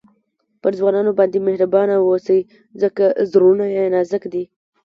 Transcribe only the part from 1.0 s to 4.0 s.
باندي مهربانه واوسئ؛ ځکه زړونه ئې